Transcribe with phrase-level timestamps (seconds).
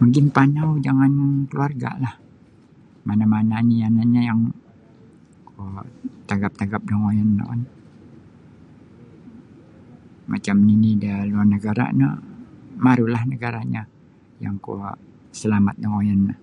[0.00, 1.12] Magimpanau jangan
[1.50, 2.14] keluargalah
[3.08, 4.40] mana-mana ni yanan nyo yang
[5.58, 5.76] um
[6.28, 7.60] tagap-tagap da ngoyon no kan
[10.32, 12.08] macam nini da luar nagara no
[12.84, 13.82] maru lah nagaranyo
[14.44, 14.80] yang kui
[15.40, 16.34] salamat da ngoyon no.